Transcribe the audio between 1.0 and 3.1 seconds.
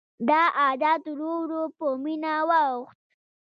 ورو ورو په مینه واوښت.